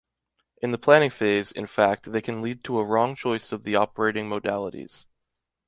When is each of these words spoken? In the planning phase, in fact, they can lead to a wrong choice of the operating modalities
In 0.63 0.71
the 0.71 0.79
planning 0.79 1.11
phase, 1.11 1.51
in 1.51 1.67
fact, 1.67 2.11
they 2.11 2.21
can 2.23 2.41
lead 2.41 2.63
to 2.63 2.79
a 2.79 2.83
wrong 2.83 3.13
choice 3.15 3.51
of 3.51 3.63
the 3.63 3.75
operating 3.75 4.27
modalities 4.27 5.05